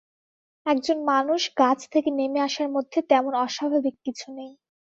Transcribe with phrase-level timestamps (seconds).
[0.65, 4.51] একজন মানুষ গাছ থেকে নেমে আসার মধ্যে তেমন অস্বাভাবিক কিছু নেই।